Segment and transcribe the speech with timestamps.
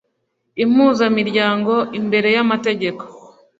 [0.63, 3.03] impuzamiryango imbere y amategeko